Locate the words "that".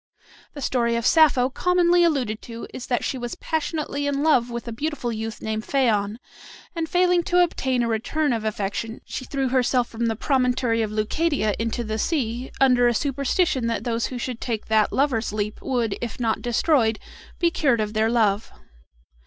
2.87-3.03, 13.67-13.83, 14.69-14.91